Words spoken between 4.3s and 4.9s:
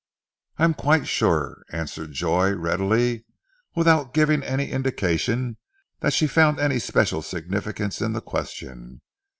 any